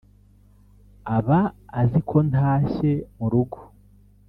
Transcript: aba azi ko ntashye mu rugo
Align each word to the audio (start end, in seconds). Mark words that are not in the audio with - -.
aba 1.17 1.39
azi 1.81 1.99
ko 2.09 2.17
ntashye 2.29 2.91
mu 3.17 3.27
rugo 3.31 3.59